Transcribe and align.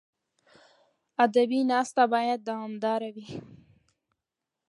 ادبي 1.25 1.59
ناسته 1.71 2.03
باید 2.13 2.39
دوامداره 2.49 3.09
وي. 3.15 3.29